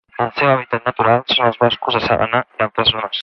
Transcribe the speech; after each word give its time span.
El 0.23 0.29
seu 0.37 0.47
hàbitat 0.53 0.87
natural 0.89 1.21
són 1.35 1.45
els 1.49 1.61
boscos 1.65 1.99
de 1.99 2.03
sabana 2.07 2.45
i 2.61 2.69
altres 2.69 2.95
zones. 2.97 3.19